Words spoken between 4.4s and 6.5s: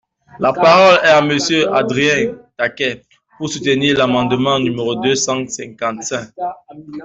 numéro deux cent cinquante-cinq.